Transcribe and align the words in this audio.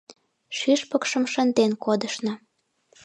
Шӱшпыкшым 0.57 1.23
шынден 1.33 1.71
кодышна. 1.83 2.33